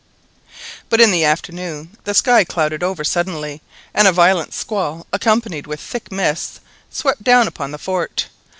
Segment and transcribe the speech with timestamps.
[0.89, 3.61] But in the afternoon the sky clouded over suddenly,
[3.93, 8.25] and a violent squall, accompanied with thick mists, swept down upon the fort.